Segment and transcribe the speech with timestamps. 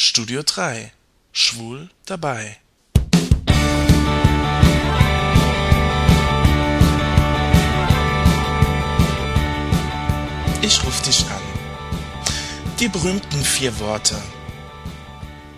[0.00, 0.92] Studio 3
[1.32, 2.56] Schwul dabei.
[10.62, 11.42] Ich ruf dich an.
[12.78, 14.14] Die berühmten vier Worte.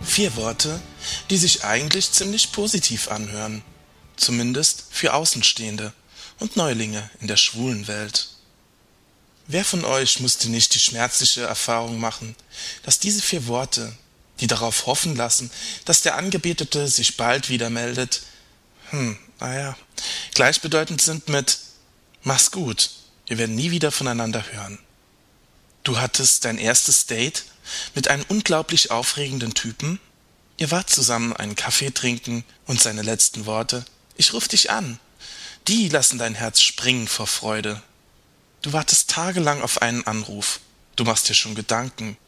[0.00, 0.80] Vier Worte,
[1.28, 3.60] die sich eigentlich ziemlich positiv anhören.
[4.16, 5.92] Zumindest für Außenstehende
[6.38, 8.30] und Neulinge in der schwulen Welt.
[9.48, 12.34] Wer von euch musste nicht die schmerzliche Erfahrung machen,
[12.84, 13.92] dass diese vier Worte,
[14.40, 15.50] die darauf hoffen lassen,
[15.84, 18.22] dass der Angebetete sich bald wieder meldet,
[18.90, 19.76] hm, naja,
[20.34, 21.58] gleichbedeutend sind mit
[22.22, 22.90] Mach's gut,
[23.26, 24.78] wir werden nie wieder voneinander hören.
[25.84, 27.44] Du hattest dein erstes Date
[27.94, 30.00] mit einem unglaublich aufregenden Typen?
[30.58, 33.84] Ihr wart zusammen einen Kaffee trinken und seine letzten Worte
[34.16, 34.98] Ich ruf dich an.
[35.68, 37.82] Die lassen dein Herz springen vor Freude.
[38.62, 40.60] Du wartest tagelang auf einen Anruf.
[40.96, 42.18] Du machst dir schon Gedanken.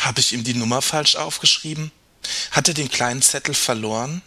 [0.00, 1.90] Habe ich ihm die Nummer falsch aufgeschrieben?
[2.50, 4.22] Hat er den kleinen Zettel verloren?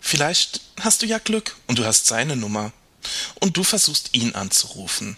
[0.00, 2.72] Vielleicht hast du ja Glück und du hast seine Nummer.
[3.40, 5.16] Und du versuchst ihn anzurufen.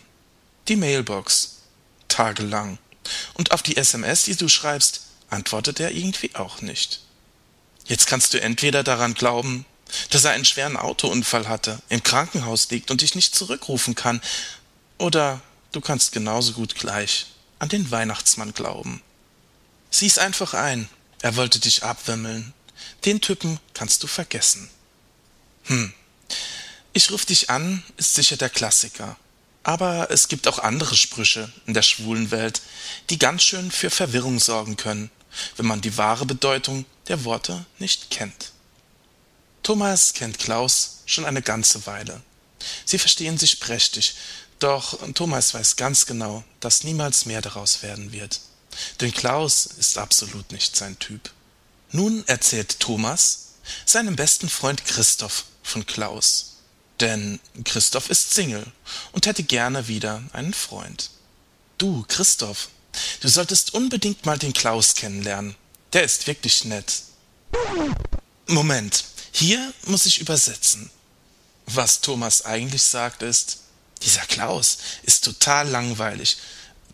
[0.69, 1.58] Die Mailbox.
[2.08, 2.78] Tagelang.
[3.34, 7.00] Und auf die SMS, die du schreibst, antwortet er irgendwie auch nicht.
[7.86, 9.64] Jetzt kannst du entweder daran glauben,
[10.11, 14.20] dass er einen schweren Autounfall hatte, im Krankenhaus liegt und dich nicht zurückrufen kann,
[14.98, 15.41] oder
[15.72, 17.27] Du kannst genauso gut gleich
[17.61, 19.02] an den Weihnachtsmann glauben.
[19.91, 20.88] Sieh's einfach ein,
[21.20, 22.55] er wollte dich abwimmeln.
[23.05, 24.70] Den Typen kannst du vergessen.
[25.64, 25.92] Hm.
[26.92, 29.16] Ich ruf dich an, ist sicher der Klassiker.
[29.62, 32.62] Aber es gibt auch andere Sprüche in der schwulen Welt,
[33.11, 35.11] die ganz schön für Verwirrung sorgen können,
[35.56, 38.52] wenn man die wahre Bedeutung der Worte nicht kennt.
[39.62, 42.22] Thomas kennt Klaus schon eine ganze Weile.
[42.84, 44.16] Sie verstehen sich prächtig,
[44.58, 48.41] doch Thomas weiß ganz genau, dass niemals mehr daraus werden wird.
[49.00, 51.30] Denn Klaus ist absolut nicht sein Typ.
[51.92, 53.54] Nun erzählt Thomas
[53.84, 56.56] seinem besten Freund Christoph von Klaus.
[57.00, 58.66] Denn Christoph ist Single
[59.12, 61.11] und hätte gerne wieder einen Freund.
[61.78, 62.68] Du, Christoph,
[63.20, 65.55] du solltest unbedingt mal den Klaus kennenlernen.
[65.92, 67.02] Der ist wirklich nett.
[68.46, 70.90] Moment, hier muss ich übersetzen.
[71.66, 73.58] Was Thomas eigentlich sagt ist,
[74.02, 76.36] dieser Klaus ist total langweilig.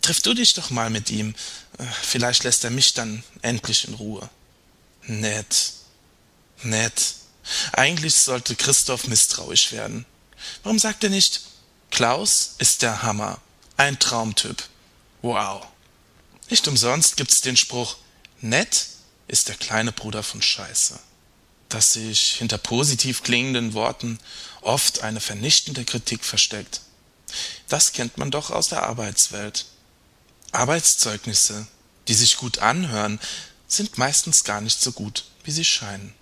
[0.06, 1.34] Triff du dich doch mal mit ihm.
[1.78, 4.30] Äh, vielleicht lässt er mich dann endlich in Ruhe.
[5.02, 5.72] Nett.
[6.62, 7.14] Nett.
[7.72, 10.06] Eigentlich sollte Christoph misstrauisch werden.
[10.62, 11.40] Warum sagt er nicht,
[11.90, 13.40] Klaus ist der Hammer.
[13.76, 14.62] Ein Traumtyp.
[15.22, 15.66] Wow.
[16.50, 17.96] Nicht umsonst gibt's den Spruch,
[18.40, 18.86] nett
[19.26, 21.00] ist der kleine Bruder von Scheiße.
[21.68, 24.20] Dass sich hinter positiv klingenden Worten
[24.60, 26.82] oft eine vernichtende Kritik versteckt.
[27.66, 29.66] Das kennt man doch aus der Arbeitswelt.
[30.56, 31.66] Arbeitszeugnisse,
[32.08, 33.20] die sich gut anhören,
[33.68, 36.14] sind meistens gar nicht so gut, wie sie scheinen.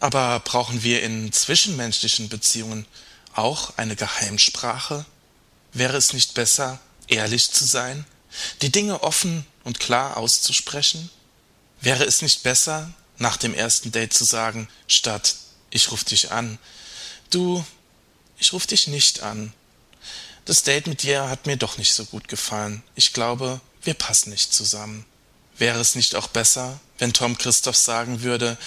[0.00, 2.86] Aber brauchen wir in zwischenmenschlichen Beziehungen
[3.34, 5.06] auch eine Geheimsprache?
[5.72, 8.04] Wäre es nicht besser, ehrlich zu sein,
[8.62, 11.10] die Dinge offen und klar auszusprechen?
[11.80, 15.36] Wäre es nicht besser, nach dem ersten Date zu sagen, statt
[15.70, 16.58] ich ruf dich an,
[17.30, 17.64] du,
[18.38, 19.52] ich ruf dich nicht an,
[20.44, 22.82] das Date mit dir hat mir doch nicht so gut gefallen.
[22.94, 25.04] Ich glaube, wir passen nicht zusammen.
[25.56, 28.58] Wäre es nicht auch besser, wenn Tom Christoph sagen würde,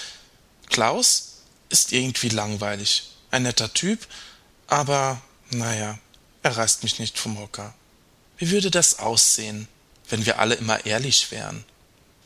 [0.68, 1.34] Klaus
[1.68, 4.06] ist irgendwie langweilig, ein netter Typ,
[4.66, 5.98] aber naja,
[6.42, 7.74] er reißt mich nicht vom Hocker.
[8.38, 9.68] Wie würde das aussehen,
[10.08, 11.64] wenn wir alle immer ehrlich wären?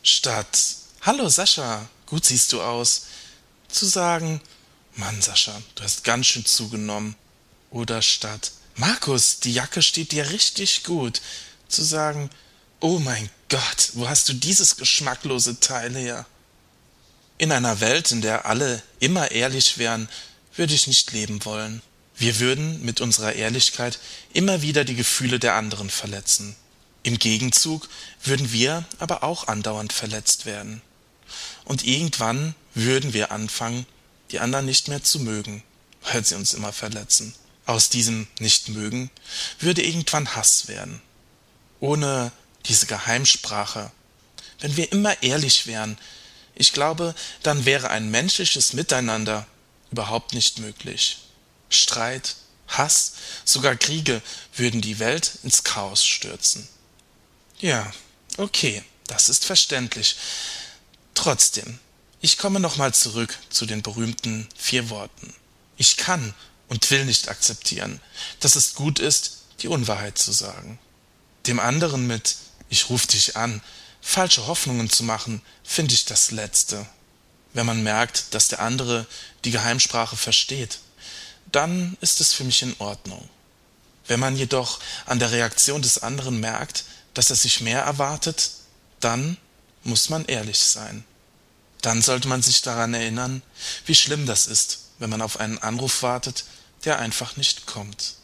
[0.03, 3.07] Statt Hallo Sascha, gut siehst du aus,
[3.69, 4.41] zu sagen,
[4.95, 7.17] Mann Sascha, du hast ganz schön zugenommen.
[7.71, 11.21] Oder statt Markus, die Jacke steht dir richtig gut.
[11.69, 12.31] Zu sagen,
[12.81, 16.27] oh mein Gott, wo hast du dieses geschmacklose Teil her?
[17.39, 20.09] In einer Welt, in der alle immer ehrlich wären,
[20.57, 21.83] würde ich nicht leben wollen.
[22.17, 23.99] Wir würden mit unserer Ehrlichkeit
[24.33, 26.57] immer wieder die Gefühle der anderen verletzen.
[27.03, 27.89] Im Gegenzug
[28.23, 30.83] würden wir aber auch andauernd verletzt werden.
[31.65, 33.87] Und irgendwann würden wir anfangen,
[34.31, 35.63] die anderen nicht mehr zu mögen,
[36.11, 37.35] weil sie uns immer verletzen
[37.67, 39.11] aus diesem Nichtmögen
[39.59, 41.01] würde irgendwann Hass werden.
[41.81, 42.33] Ohne
[42.67, 43.91] diese Geheimsprache,
[44.61, 45.99] wenn wir immer ehrlich wären,
[46.55, 49.47] ich glaube, dann wäre ein menschliches Miteinander
[49.91, 51.19] überhaupt nicht möglich.
[51.71, 52.37] Streit,
[52.69, 53.15] Hass,
[53.45, 54.23] sogar Kriege
[54.57, 56.69] würden die Welt ins Chaos stürzen.
[57.59, 57.93] Ja,
[58.37, 60.17] okay, das ist verständlich.
[61.15, 61.79] Trotzdem,
[62.21, 65.35] ich komme nochmal zurück zu den berühmten vier Worten.
[65.77, 66.35] Ich kann
[66.73, 68.01] und will nicht akzeptieren,
[68.41, 70.79] dass es gut ist, die Unwahrheit zu sagen.
[71.47, 72.37] Dem anderen mit
[72.71, 73.61] Ich ruf dich an
[74.01, 76.87] Falsche Hoffnungen zu machen, finde ich das Letzte.
[77.53, 79.07] Wenn man merkt, dass der andere
[79.45, 80.79] die Geheimsprache versteht,
[81.53, 83.29] dann ist es für mich in Ordnung.
[84.07, 88.53] Wenn man jedoch an der Reaktion des anderen merkt, dass er sich mehr erwartet,
[89.01, 89.37] dann
[89.85, 91.05] muss man ehrlich sein.
[91.83, 93.43] Dann sollte man sich daran erinnern,
[93.85, 96.45] wie schlimm das ist, wenn man auf einen Anruf wartet,
[96.85, 98.15] der einfach nicht kommt.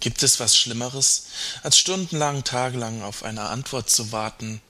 [0.00, 1.26] Gibt es was Schlimmeres,
[1.62, 4.60] als stundenlang, tagelang auf eine Antwort zu warten?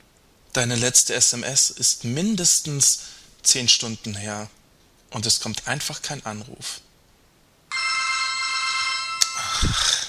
[0.52, 3.00] Deine letzte SMS ist mindestens
[3.42, 4.50] zehn Stunden her
[5.10, 6.80] und es kommt einfach kein Anruf.
[9.36, 10.01] Ach,